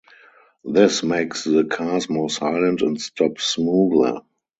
This 0.63 1.03
makes 1.03 1.43
the 1.43 1.63
cars 1.63 2.09
more 2.09 2.27
silent 2.27 2.81
and 2.81 2.99
stop 2.99 3.39
smoother. 3.39 4.21